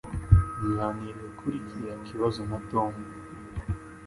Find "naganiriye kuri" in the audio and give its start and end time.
0.63-1.57